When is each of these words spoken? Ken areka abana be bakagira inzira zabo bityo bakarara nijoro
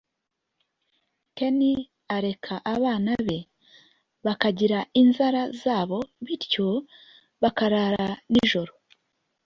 Ken 1.37 1.59
areka 2.15 2.55
abana 2.75 3.13
be 3.27 3.39
bakagira 4.25 4.79
inzira 5.01 5.41
zabo 5.61 5.97
bityo 6.25 6.67
bakarara 7.41 8.07
nijoro 8.31 8.73